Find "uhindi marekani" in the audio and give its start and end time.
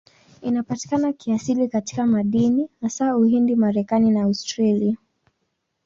3.17-4.11